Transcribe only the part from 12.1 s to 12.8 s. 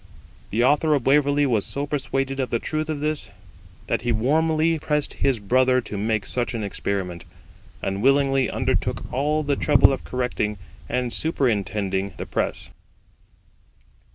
the press.